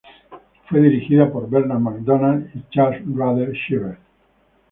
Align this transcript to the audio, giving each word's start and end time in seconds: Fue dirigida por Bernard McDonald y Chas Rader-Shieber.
Fue 0.67 0.81
dirigida 0.81 1.31
por 1.31 1.47
Bernard 1.47 1.77
McDonald 1.79 2.49
y 2.55 2.65
Chas 2.73 2.97
Rader-Shieber. 3.05 3.99